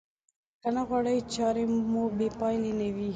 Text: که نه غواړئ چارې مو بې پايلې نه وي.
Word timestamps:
که 0.61 0.69
نه 0.75 0.81
غواړئ 0.87 1.17
چارې 1.35 1.63
مو 1.91 2.03
بې 2.17 2.27
پايلې 2.39 2.71
نه 2.79 2.87
وي. 2.95 3.09